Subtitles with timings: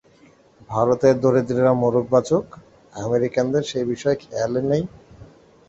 [0.69, 2.45] ভারতের দরিদ্রেরা মরুক বাঁচুক,
[3.01, 4.81] আমেরিকানদের সে বিষয়ে খেয়াল নাই।